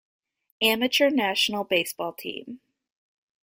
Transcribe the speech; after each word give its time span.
Amateur 0.63 1.11
National 1.11 1.63
Baseball 1.63 2.13
Team. 2.13 2.59